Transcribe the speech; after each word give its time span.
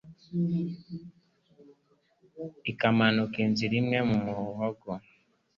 ikamanuka 2.71 3.35
inzira 3.45 3.73
imwe 3.81 3.99
mu 4.09 4.17
muhogo 4.45 4.89